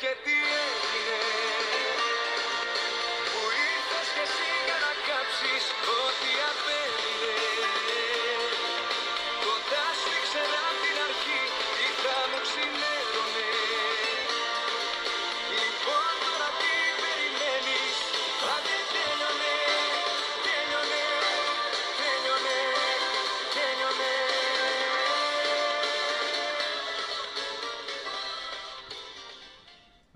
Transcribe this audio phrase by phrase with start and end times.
[0.00, 0.55] και τι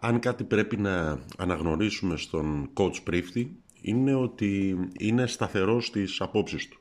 [0.03, 6.79] Αν κάτι πρέπει να αναγνωρίσουμε στον coach Πρίφτη είναι ότι είναι σταθερός στις απόψεις του.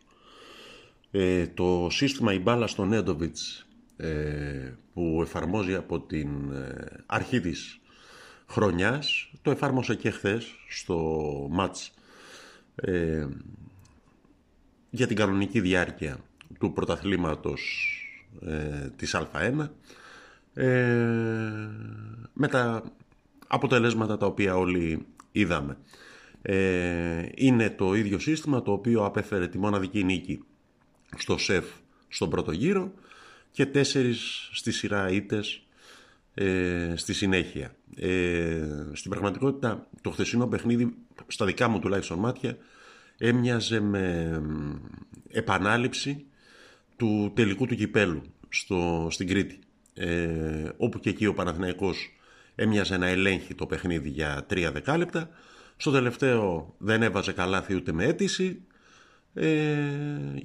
[1.12, 7.80] Ε, το σύστημα η μπάλα στο Νέντοβιτς ε, που εφαρμόζει από την ε, αρχή της
[8.48, 10.98] χρονιάς το εφάρμοσε και χθες στο
[11.50, 11.94] μάτς
[12.76, 13.28] ε,
[14.90, 16.18] για την κανονική διάρκεια
[16.60, 17.94] του πρωταθλήματος
[18.46, 19.68] ε, της Α1
[20.54, 20.66] ε,
[22.34, 22.84] με τα
[23.52, 25.78] αποτελέσματα τα οποία όλοι είδαμε.
[26.42, 30.44] Ε, είναι το ίδιο σύστημα το οποίο απέφερε τη μοναδική νίκη
[31.18, 31.66] στο ΣΕΦ
[32.08, 32.94] στον πρώτο γύρο
[33.52, 35.64] και τέσσερις στη σειρά ήτες
[36.34, 37.76] ε, στη συνέχεια.
[37.96, 40.96] Ε, στην πραγματικότητα το χθεσινό παιχνίδι
[41.28, 42.58] στα δικά μου τουλάχιστον μάτια
[43.18, 44.76] έμοιαζε με μ,
[45.30, 46.26] επανάληψη
[46.96, 49.60] του τελικού του κυπέλου στο, στην Κρήτη
[49.94, 52.19] ε, όπου και εκεί ο Παναθηναϊκός
[52.60, 55.30] έμοιαζε να ελέγχει το παιχνίδι για τρία δεκάλεπτα
[55.78, 58.62] στο τελευταίο δεν έβαζε καλάθι ούτε με αίτηση
[59.34, 59.48] ε,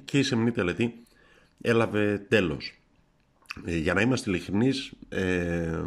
[0.05, 1.03] και η σεμνή τελετή
[1.61, 2.79] έλαβε τέλος.
[3.65, 5.81] Ε, για να είμαστε ειλικρινείς, ε,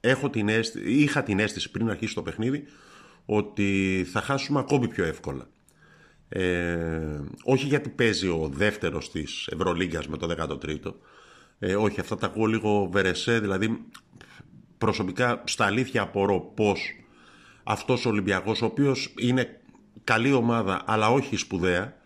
[0.00, 2.64] έχω την αίσθη- είχα την αίσθηση πριν αρχίσει το παιχνίδι
[3.24, 5.48] ότι θα χάσουμε ακόμη πιο εύκολα.
[6.28, 10.94] Ε, όχι γιατί παίζει ο δεύτερος της Ευρωλίγκας με το 13ο.
[11.58, 13.84] Ε, όχι, αυτά τα ακούω λίγο βερεσέ, δηλαδή
[14.82, 16.80] προσωπικά στα αλήθεια απορώ πώς
[17.62, 19.60] αυτός ο Ολυμπιακός, ο οποίος είναι
[20.04, 21.96] καλή ομάδα αλλά όχι σπουδαία,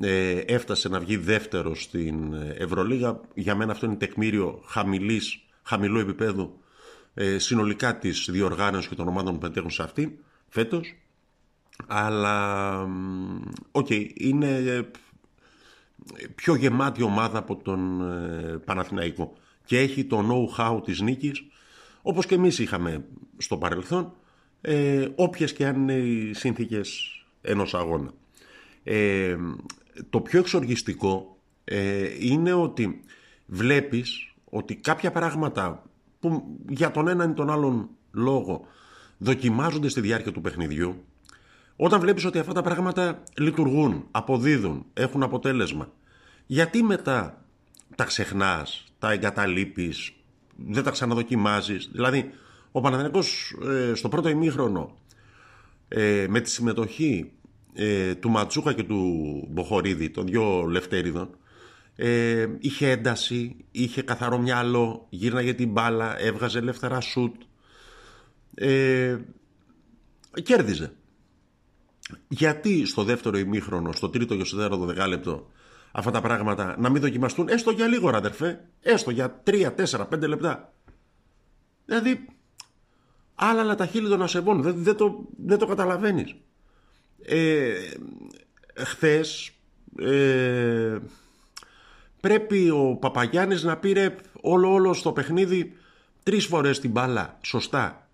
[0.00, 3.20] ε, έφτασε να βγει δεύτερο στην Ευρωλίγα.
[3.34, 6.60] Για μένα αυτό είναι τεκμήριο χαμηλής, χαμηλού επίπεδου
[7.14, 10.94] ε, συνολικά της διοργάνωσης και των ομάδων που μετέχουν σε αυτή φέτος.
[11.86, 14.82] Αλλά, μ, οκ, είναι ε,
[16.34, 19.32] πιο γεμάτη ομάδα από τον ε, Παναθηναϊκό
[19.64, 21.49] και έχει το know-how της νίκης
[22.02, 23.04] όπως και εμείς είχαμε
[23.36, 24.12] στο παρελθόν
[24.60, 27.10] ε, όποιες και αν είναι οι συνθήκες
[27.40, 28.10] ενός αγώνα.
[28.84, 29.36] Ε,
[30.10, 33.00] το πιο εξοργιστικό ε, είναι ότι
[33.46, 35.82] βλέπεις ότι κάποια πράγματα
[36.20, 38.66] που για τον έναν ή τον άλλον λόγο
[39.18, 41.04] δοκιμάζονται στη διάρκεια του παιχνιδιού
[41.76, 45.92] όταν βλέπεις ότι αυτά τα πράγματα λειτουργούν, αποδίδουν, έχουν αποτέλεσμα
[46.46, 47.44] γιατί μετά
[47.96, 50.12] τα ξεχνάς, τα εγκαταλείπεις,
[50.68, 51.88] δεν τα ξαναδοκιμάζεις.
[51.92, 52.30] Δηλαδή,
[52.72, 54.96] ο Παναθηναϊκός ε, στο πρώτο ημίχρονο
[55.88, 57.30] ε, με τη συμμετοχή
[57.74, 61.30] ε, του Ματσούκα και του Μποχορίδη, των δυο Λευτέριδων,
[61.96, 67.34] ε, είχε ένταση, είχε καθαρό μυαλό, γύρναγε την μπάλα, έβγαζε ελεύθερα σουτ.
[68.54, 69.18] Ε,
[70.42, 70.92] κέρδιζε.
[72.28, 75.50] Γιατί στο δεύτερο ημίχρονο, στο τρίτο και στο τέταρτο δεκάλεπτο,
[75.92, 80.08] αυτά τα πράγματα να μην δοκιμαστούν έστω για λίγο, ρε αδερφέ, έστω για 3, 4,
[80.08, 80.72] 5 λεπτά.
[81.84, 82.26] Δηλαδή,
[83.34, 86.34] άλλα αλλά τα χείλη των ασεβών, δεν, δεν, το, δεν το καταλαβαίνεις.
[87.22, 87.72] Ε,
[88.76, 89.52] χθες
[89.98, 90.98] ε,
[92.20, 95.76] πρέπει ο Παπαγιάννης να πήρε όλο όλο στο παιχνίδι
[96.22, 98.08] τρεις φορές την μπάλα, σωστά.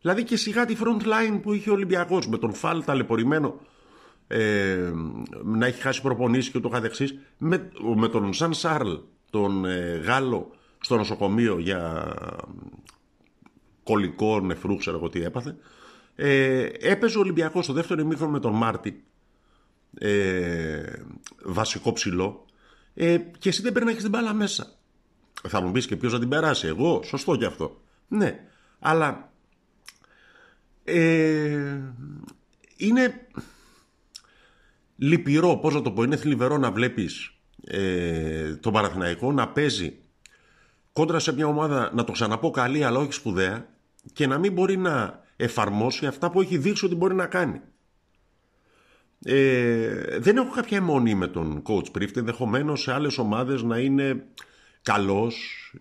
[0.00, 3.60] Δηλαδή και σιγά τη front line που είχε ο Ολυμπιακός με τον Φάλ ταλαιπωρημένο
[4.28, 4.92] ε,
[5.44, 7.18] να έχει χάσει προπονήσεις και το καθεξής.
[7.38, 8.92] Με, με τον Σαν Σάρλ
[9.30, 10.50] τον ε, Γάλλο
[10.80, 12.12] στο νοσοκομείο για
[13.82, 15.56] κολλικό νεφρού ξέρω εγώ τι έπαθε
[16.16, 19.04] ε, έπαιζε ο Ολυμπιακός στο δεύτερο ημίχρονο με τον Μάρτι.
[19.98, 20.82] Ε,
[21.44, 22.44] βασικό ψηλό.
[22.94, 24.76] Ε, και εσύ δεν πρέπει να έχεις την μπάλα μέσα.
[25.48, 27.80] Θα μου πεις και ποιος να την περάσει εγώ σωστό και αυτό.
[28.08, 28.48] Ναι
[28.78, 29.32] αλλά
[30.84, 31.80] ε,
[32.76, 33.26] είναι
[34.98, 37.30] λυπηρό, πώς να το πω, είναι θλιβερό να βλέπεις
[37.64, 39.96] ε, τον Παναθηναϊκό να παίζει
[40.92, 43.68] κόντρα σε μια ομάδα, να το ξαναπώ καλή αλλά όχι σπουδαία
[44.12, 47.60] και να μην μπορεί να εφαρμόσει αυτά που έχει δείξει ότι μπορεί να κάνει.
[49.24, 54.24] Ε, δεν έχω κάποια αιμονή με τον coach Πρίφτ, ενδεχομένως σε άλλες ομάδες να είναι
[54.82, 55.36] καλός,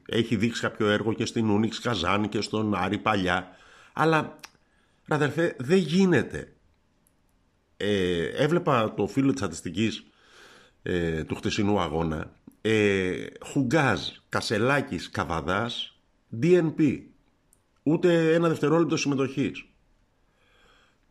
[0.06, 3.48] έχει δείξει κάποιο έργο και στην Ούνιξ Καζάν και στον Άρη παλιά,
[3.94, 4.38] αλλά
[5.08, 6.57] ρε αδερφέ δεν γίνεται
[7.78, 10.06] ε, έβλεπα το φίλο της στατιστικής
[10.82, 12.32] ε, του χτεσινού αγώνα
[12.62, 16.00] ε, Χουγκάζ, Κασελάκης, Καβαδάς
[16.42, 17.02] DNP
[17.84, 19.66] ούτε ένα δευτερόλεπτο συμμετοχής.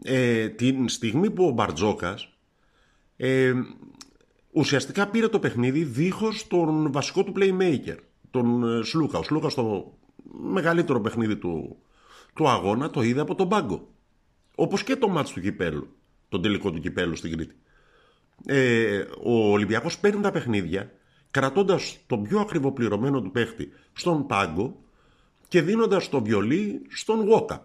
[0.03, 2.29] Ε, την στιγμή που ο Μπαρτζόκας
[3.17, 3.53] ε,
[4.53, 7.97] ουσιαστικά πήρε το παιχνίδι δίχως τον βασικό του playmaker,
[8.31, 9.19] τον ε, Σλούκα.
[9.19, 9.95] Ο Σλούκα στο
[10.41, 11.77] μεγαλύτερο παιχνίδι του,
[12.35, 13.89] του αγώνα το είδε από τον πάγκο.
[14.55, 15.89] Όπως και το μάτς του κυπέλου,
[16.29, 17.57] τον τελικό του κυπέλου στην Κρήτη.
[18.47, 20.93] Ε, ο Ολυμπιακός παίρνει τα παιχνίδια
[21.31, 24.77] κρατώντας τον πιο ακριβοπληρωμένο του παίχτη στον πάγκο
[25.49, 27.65] και δίνοντας το βιολί στον Walkup.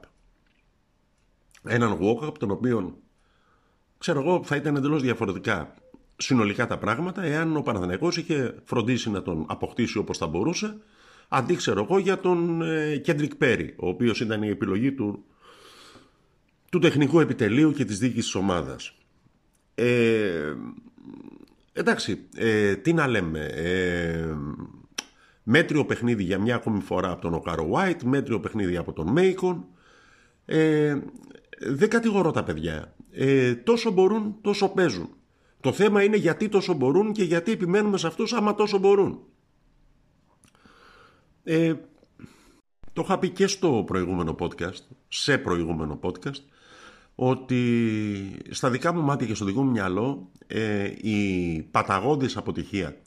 [1.63, 2.97] Έναν Walkup τον οποίο
[3.97, 5.73] ξέρω εγώ θα ήταν εντελώς διαφορετικά
[6.17, 10.77] συνολικά τα πράγματα εάν ο Παναθηναϊκός είχε φροντίσει να τον αποκτήσει όπως θα μπορούσε
[11.27, 12.61] αντί ξέρω εγώ για τον
[13.01, 15.23] Κέντρικ Πέρι ο οποίος ήταν η επιλογή του,
[16.71, 18.93] του τεχνικού επιτελείου και της δίκης της ομάδας.
[19.75, 20.53] Ε,
[21.73, 23.45] εντάξει, ε, τι να λέμε.
[23.45, 24.35] Ε,
[25.43, 29.65] μέτριο παιχνίδι για μια ακόμη φορά από τον Οκάρο White, μέτριο παιχνίδι από τον Μέικον.
[30.45, 30.99] Ε,
[31.59, 32.95] δεν κατηγορώ τα παιδιά.
[33.11, 35.09] Ε, τόσο μπορούν, τόσο παίζουν.
[35.59, 39.19] Το θέμα είναι γιατί τόσο μπορούν και γιατί επιμένουμε σε αυτούς άμα τόσο μπορούν.
[41.43, 41.73] Ε,
[42.93, 46.41] το είχα πει και στο προηγούμενο podcast, σε προηγούμενο podcast,
[47.23, 52.97] ότι στα δικά μου μάτια και στο δικό μου μυαλό ε, η παταγώδης αποτυχία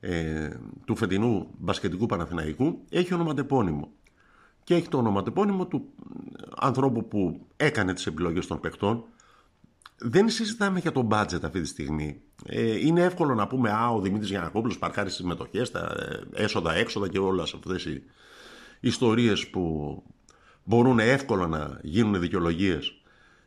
[0.00, 0.50] ε,
[0.84, 3.90] του φετινού μπασκετικού Παναθηναϊκού έχει ονοματεπώνυμο.
[4.64, 5.88] Και έχει το ονοματεπώνυμο του
[6.56, 9.04] ανθρώπου που έκανε τις επιλογές των παιχτών.
[9.98, 12.20] Δεν συζητάμε για το budget αυτή τη στιγμή.
[12.46, 15.94] Ε, είναι εύκολο να πούμε «Α, ο Δημήτρης Γιανακόπουλος παρκάρει στις συμμετοχές, τα
[16.32, 18.02] έσοδα, έξοδα και όλες αυτές οι
[18.80, 20.02] ιστορίες που
[20.64, 23.00] μπορούν εύκολα να γίνουν δικαιολογίες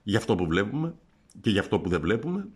[0.04, 0.96] για αυτό που βλέπουμε
[1.42, 2.48] και για αυτό που δεν βλέπουμε.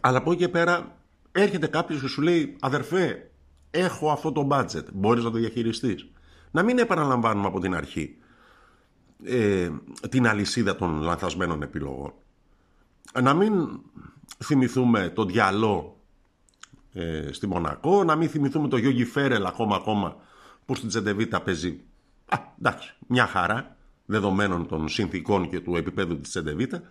[0.00, 0.96] Αλλά από εκεί και πέρα
[1.32, 3.30] έρχεται κάποιος και σου λέει αδερφέ,
[3.70, 6.06] έχω αυτό το budget, μπορείς να το διαχειριστείς.
[6.50, 8.16] Να μην επαναλαμβάνουμε από την αρχή
[9.24, 9.70] ε,
[10.08, 12.12] την αλυσίδα των λανθασμένων επιλογών.
[13.22, 13.80] Να μην
[14.44, 15.96] θυμηθούμε το διαλό
[16.92, 20.16] ε, στη Μονακό, να μην θυμηθούμε το Γιώργη Φέρελ ακόμα ακόμα
[20.64, 21.80] που στην Τσεντεβίτα παίζει
[22.28, 23.76] α, εντάξει, μια χαρά
[24.12, 26.82] δεδομένων των συνθήκων και του επίπεδου της Τσεντεβίτα.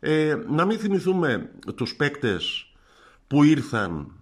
[0.00, 2.72] Ε, να μην θυμηθούμε τους παίκτες
[3.26, 4.12] που ήρθαν,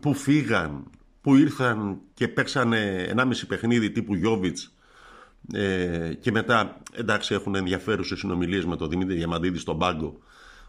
[0.00, 0.90] που φύγαν,
[1.20, 4.74] που ήρθαν και παίξανε 1,5 παιχνίδι τύπου Γιώβιτς
[5.52, 10.18] ε, και μετά εντάξει έχουν ενδιαφέρουσες συνομιλίες με τον Δημήτρη Διαμαντίδη στον πάγκο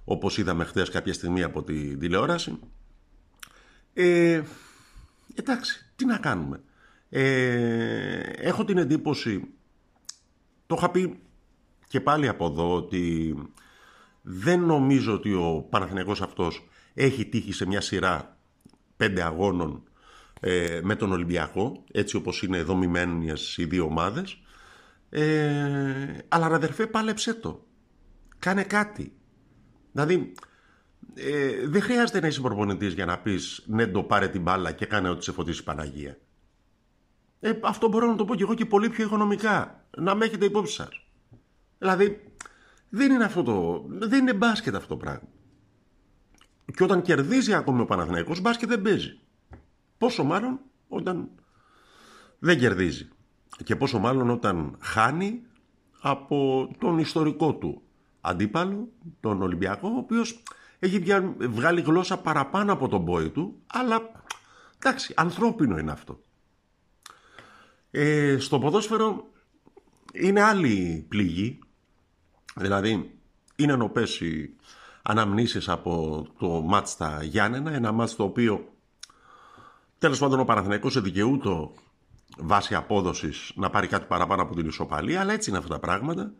[0.04, 2.60] όπως είδαμε χθες κάποια στιγμή από τη τηλεόραση.
[3.94, 4.42] Ε,
[5.36, 6.62] εντάξει, τι να κάνουμε.
[7.10, 9.48] Ε, έχω την εντύπωση
[10.68, 11.20] το είχα πει
[11.88, 13.36] και πάλι από εδώ ότι
[14.22, 18.38] δεν νομίζω ότι ο Παναθηναϊκός αυτός έχει τύχει σε μια σειρά
[18.98, 19.84] πέντε αγώνων
[20.40, 24.42] ε, με τον Ολυμπιακό, έτσι όπως είναι δομημένες οι δύο ομάδες.
[25.10, 27.66] Ε, αλλά αδερφέ πάλεψέ το.
[28.40, 29.14] Κάνε κάτι.
[29.92, 30.34] Δηλαδή,
[31.14, 34.86] ε, δεν χρειάζεται να είσαι προπονητής για να πεις ναι το πάρε την μπάλα και
[34.86, 36.18] κάνε ό,τι σε φωτίσει η Παναγία.
[37.40, 39.86] Ε, αυτό μπορώ να το πω και εγώ και πολύ πιο οικονομικά.
[39.98, 41.08] Να με έχετε υπόψη σας.
[41.78, 42.34] Δηλαδή,
[42.90, 43.86] δεν είναι αυτό το.
[43.88, 45.28] Δεν είναι μπάσκετ αυτό το πράγμα.
[46.76, 49.20] Και όταν κερδίζει ακόμη ο Παναθηναϊκός, μπάσκετ δεν παίζει.
[49.98, 51.30] Πόσο μάλλον όταν
[52.40, 53.10] δεν κερδίζει.
[53.63, 55.42] Και πόσο μάλλον όταν χάνει
[56.01, 57.82] από τον ιστορικό του
[58.22, 58.89] αντίπαλο,
[59.20, 60.44] τον Ολυμπιακό, ο οποίος
[60.80, 61.04] έχει
[61.39, 64.12] βγάλει γλώσσα παραπάνω από τον πόη του, αλλά
[64.77, 66.20] εντάξει, ανθρώπινο είναι αυτό.
[67.98, 69.28] Ε, στο ποδόσφαιρο
[70.14, 71.60] είναι άλλη πληγή.
[72.56, 73.20] Δηλαδή,
[73.56, 74.56] είναι νοπές οι
[75.02, 78.74] αναμνήσεις από το μάτς στα Γιάννενα, ένα μάτς το οποίο
[79.98, 81.74] τέλος πάντων ο Παναθηναϊκός δικαιούτο
[82.38, 86.32] βάσει απόδοσης να πάρει κάτι παραπάνω από την ισοπαλία, αλλά έτσι είναι αυτά τα πράγματα.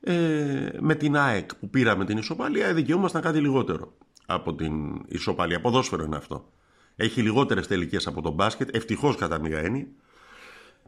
[0.00, 3.92] Ε, με την ΑΕΚ που πήραμε την ισοπαλία, δικαιούμασταν κάτι λιγότερο
[4.26, 5.60] από την ισοπαλία.
[5.60, 6.48] Ποδόσφαιρο είναι αυτό.
[6.96, 9.86] Έχει λιγότερες τελικές από τον μπάσκετ, ευτυχώς κατά μία έννοια.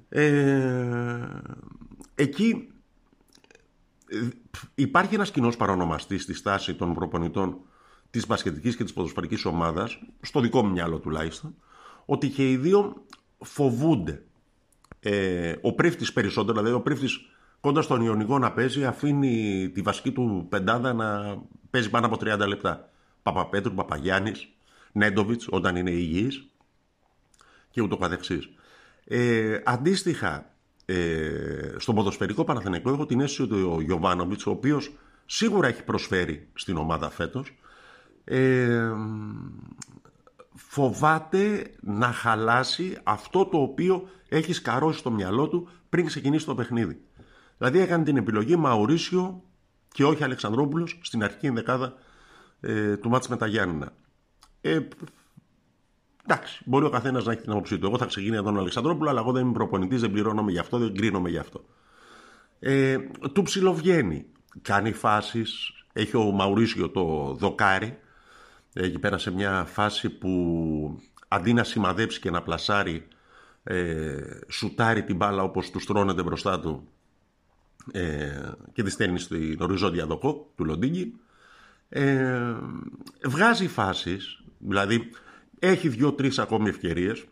[0.08, 1.40] Ε,
[2.14, 2.68] εκεί
[4.06, 4.28] ε,
[4.74, 7.58] υπάρχει ένας κοινός παρονομαστής στη στάση των προπονητών
[8.10, 11.54] της μπασκετικής και της ποδοσφαιρικής ομάδας, στο δικό μου μυαλό τουλάχιστον,
[12.04, 13.04] ότι και οι δύο
[13.38, 14.22] φοβούνται.
[15.00, 17.20] Ε, ο πρίφτης περισσότερο, δηλαδή ο πρίφτης
[17.60, 21.38] κοντά στον Ιωνικό να παίζει, αφήνει τη βασική του πεντάδα να
[21.70, 22.88] παίζει πάνω από 30 λεπτά.
[23.22, 24.48] Παπαπέτρου, Παπαγιάννης,
[24.92, 26.48] Νέντοβιτς όταν είναι υγιής
[27.70, 28.48] και ούτω καθεξής.
[29.04, 34.92] Ε, αντίστοιχα, ε, στον ποδοσφαιρικό Παναθηναϊκό έχω την αίσθηση ότι ο Γιωβάνοβιτς, ο οποίος
[35.26, 37.54] σίγουρα έχει προσφέρει στην ομάδα φέτος,
[38.24, 38.90] ε,
[40.54, 47.00] φοβάται να χαλάσει αυτό το οποίο έχει σκαρώσει στο μυαλό του πριν ξεκινήσει το παιχνίδι.
[47.58, 49.42] Δηλαδή έκανε την επιλογή Μαουρίσιο
[49.88, 51.94] και όχι Αλεξανδρόπουλος στην αρχική ενδεκάδα
[52.60, 53.92] ε, του μάτς με τα Γιάννηνα.
[54.60, 54.80] Ε,
[56.26, 57.86] εντάξει, μπορεί ο καθένας να έχει την άποψή του.
[57.86, 60.94] Εγώ θα ξεκινήσω τον Αλεξανδρόπουλο, αλλά εγώ δεν είμαι προπονητής, δεν πληρώνομαι γι' αυτό, δεν
[60.94, 61.64] κρίνομαι γι' αυτό.
[62.58, 62.98] Ε,
[63.32, 64.26] του ψιλοβγαίνει.
[64.62, 65.72] Κάνει φάσεις.
[65.92, 67.98] Έχει ο Μαουρίσιο το δοκάρι.
[68.72, 73.06] Εκεί πέρα σε μια φάση που αντί να σημαδέψει και να πλασάρει,
[73.62, 74.16] ε,
[74.48, 76.88] σουτάρει την μπάλα όπως του στρώνεται μπροστά του
[77.92, 81.14] ε, και τη στέλνει στην οριζόντια δοκό του Λοντίνγκη.
[81.88, 82.54] Ε,
[83.24, 85.10] βγάζει φάσεις, δηλαδή
[85.68, 87.24] έχει δύο-τρεις ακόμη ευκαιρίες,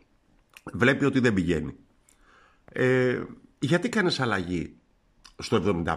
[0.73, 1.75] βλέπει ότι δεν πηγαίνει.
[2.65, 3.23] Ε,
[3.59, 4.75] γιατί κάνεις αλλαγή
[5.39, 5.95] στο 75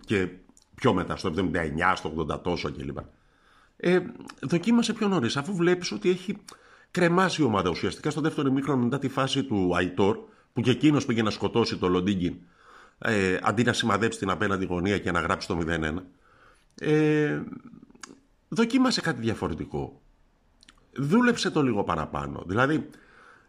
[0.00, 0.28] και
[0.74, 2.98] πιο μετά στο 79, στο 80 τόσο κλπ.
[3.76, 4.00] Ε,
[4.40, 6.36] δοκίμασε πιο νωρίς, αφού βλέπεις ότι έχει
[6.90, 10.18] κρεμάσει η ομάδα ουσιαστικά στο δεύτερο ημίχρονο μετά τη φάση του Αϊτόρ,
[10.52, 12.36] που και εκείνος πήγε να σκοτώσει το Λοντίγκιν
[12.98, 15.94] ε, αντί να σημαδέψει την απέναντι γωνία και να γράψει το 0-1.
[16.74, 17.40] Ε,
[18.48, 20.00] δοκίμασε κάτι διαφορετικό.
[20.98, 22.42] Δούλεψε το λίγο παραπάνω.
[22.46, 22.88] Δηλαδή,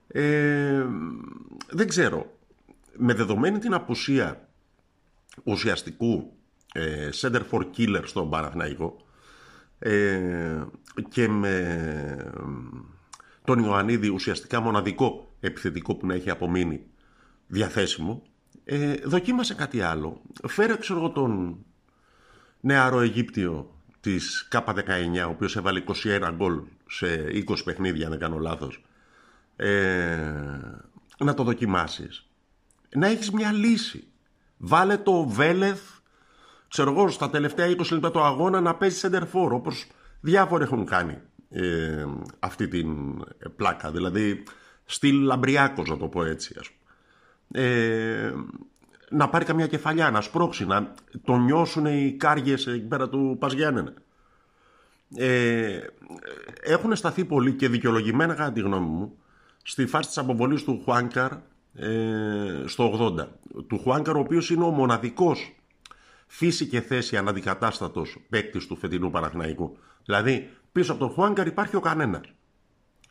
[0.08, 0.86] ε,
[1.70, 2.38] δεν ξέρω,
[2.98, 4.48] με δεδομένη την απουσία
[5.44, 6.34] ουσιαστικού
[6.74, 8.96] ε, center for killer στον Παναθηναϊκό
[9.80, 10.64] ε,
[11.10, 12.32] και με
[13.44, 16.82] τον Ιωαννίδη ουσιαστικά μοναδικό επιθετικό που να έχει απομείνει
[17.48, 18.24] διαθέσιμο
[18.70, 20.22] ε, δοκίμασε κάτι άλλο.
[20.48, 21.58] Φέρε ξέρω εγώ τον
[22.60, 23.77] νεαρό Αιγύπτιο
[24.08, 26.60] της K19 ο οποίος έβαλε 21 γκολ
[26.90, 27.08] σε
[27.48, 28.84] 20 παιχνίδια αν δεν κάνω λάθος
[29.56, 30.18] ε,
[31.18, 32.28] να το δοκιμάσεις.
[32.96, 34.08] Να έχεις μια λύση.
[34.58, 35.82] Βάλε το Βέλεθ
[36.68, 39.88] ξέρω εγώ στα τελευταία 20 λεπτά του αγώνα να παίζει center for όπως
[40.22, 42.06] διάφοροι έχουν κάνει ε,
[42.40, 42.90] αυτή την
[43.56, 43.92] πλάκα.
[43.92, 44.44] Δηλαδή
[44.86, 47.66] στυλ λαμπριάκος να το πω έτσι ας πούμε.
[47.66, 48.34] Ε,
[49.10, 53.94] να πάρει καμιά κεφαλιά, να σπρώξει, να τον νιώσουν οι κάργες εκεί πέρα του Παζιάννενα.
[55.16, 55.80] Ε,
[56.62, 59.18] έχουν σταθεί πολύ και δικαιολογημένα κατά τη γνώμη μου
[59.64, 61.32] στη φάση της αποβολής του Χουάνκαρ
[61.74, 63.28] ε, στο 80.
[63.68, 65.56] Του Χουάνκαρ ο οποίος είναι ο μοναδικός
[66.28, 69.78] φύση και θέση αναδικατάστατος παίκτης του φετινού Παναθηναϊκού.
[70.06, 72.22] Δηλαδή πίσω από τον Χουάνκαρ υπάρχει ο κανένας.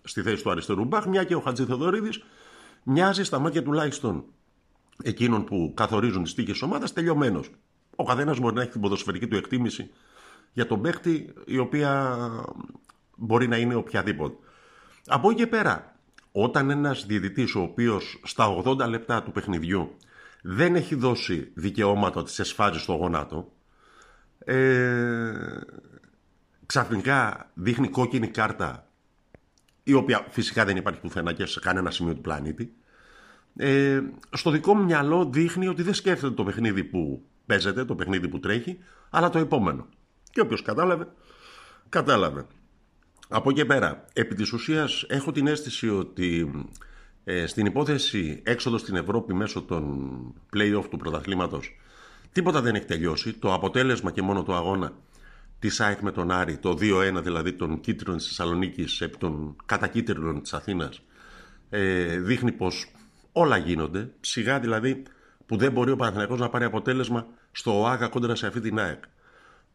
[0.03, 2.23] Στη θέση του αριστερού μπαχ, μια και ο Χατζη Θεοδωρίδης
[2.83, 4.25] μοιάζει στα μάτια τουλάχιστον
[5.03, 7.51] εκείνων που καθορίζουν τις τύχε ομάδας τελειωμένος.
[7.97, 9.91] Ο καθένας μπορεί να έχει την ποδοσφαιρική του εκτίμηση
[10.53, 12.19] για τον παίχτη, η οποία
[13.17, 14.37] μπορεί να είναι οποιαδήποτε.
[15.07, 15.97] Από εκεί και πέρα,
[16.33, 19.97] όταν ένας διαιτητής ο οποίος στα 80 λεπτά του παιχνιδιού
[20.43, 23.53] δεν έχει δώσει δικαιώματα ότι σε σφάζει στο γόνατο,
[24.39, 25.33] ε,
[26.67, 28.87] ξαφνικά δείχνει κόκκινη κάρτα
[29.83, 32.75] η οποία φυσικά δεν υπάρχει πουθενά και σε κανένα σημείο του πλανήτη,
[33.57, 38.29] ε, στο δικό μου μυαλό δείχνει ότι δεν σκέφτεται το παιχνίδι που παίζεται, το παιχνίδι
[38.29, 38.79] που τρέχει,
[39.11, 39.87] αλλά το επόμενο.
[40.31, 41.09] Και όποιος κατάλαβε,
[41.89, 42.47] κατάλαβε.
[43.29, 46.51] Από εκεί πέρα, επί της ουσίας έχω την αίσθηση ότι
[47.25, 51.77] ε, στην υπόθεση έξοδος στην Ευρώπη μέσω των play-off του πρωταθλήματος
[52.37, 53.33] τίποτα δεν έχει τελειώσει.
[53.33, 54.93] Το αποτέλεσμα και μόνο το αγώνα
[55.59, 60.43] της ΑΕΚ με τον Άρη, το 2-1 δηλαδή των κίτρινων της Θεσσαλονίκης επί των κατακίτρινων
[60.43, 61.03] της Αθήνας,
[61.71, 62.93] ε, δείχνει πως
[63.37, 64.11] όλα γίνονται.
[64.21, 65.03] Σιγά δηλαδή
[65.47, 69.03] που δεν μπορεί ο Παναθηναϊκός να πάρει αποτέλεσμα στο ΟΑΓΑ κόντρα σε αυτή την ΑΕΚ.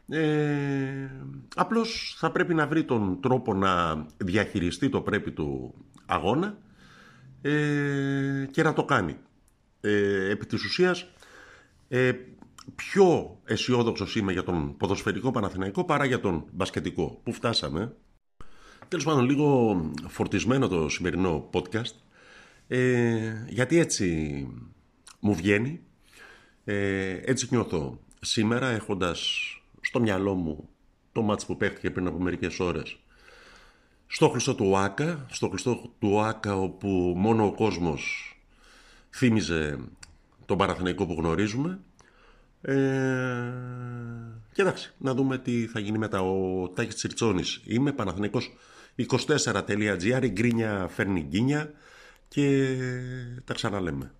[0.09, 1.09] Ε,
[1.55, 5.73] απλώς θα πρέπει να βρει τον τρόπο να διαχειριστεί το πρέπει του
[6.05, 6.57] αγώνα
[7.41, 9.17] ε, και να το κάνει.
[9.81, 11.07] Ε, επί της ουσίας
[11.87, 12.11] ε,
[12.75, 17.95] πιο αισιόδοξος είμαι για τον ποδοσφαιρικό Παναθηναϊκό παρά για τον μπασκετικό που φτάσαμε.
[18.87, 19.75] Τέλος πάντων λίγο
[20.07, 22.10] φορτισμένο το σημερινό podcast
[22.73, 24.47] ε, γιατί έτσι
[25.19, 25.81] μου βγαίνει,
[26.63, 29.29] ε, έτσι νιώθω σήμερα έχοντας
[29.81, 30.69] στο μυαλό μου
[31.11, 32.99] το μάτς που παίχτηκε πριν από μερικές ώρες.
[34.07, 38.35] Στο Χριστό του Άκα, στο Χριστό του Άκα όπου μόνο ο κόσμος
[39.09, 39.77] θύμιζε
[40.45, 41.79] τον Παραθενικό που γνωρίζουμε.
[42.61, 42.73] Ε,
[44.53, 47.61] και εντάξει, να δούμε τι θα γίνει μετά ο Τάκης Τσιρτσόνης.
[47.65, 48.53] Είμαι Παναθηναϊκός
[49.09, 51.73] 24.gr η γκρίνια φέρνει γκίνια
[52.31, 52.77] και
[53.43, 54.11] τα ξαναλέμε.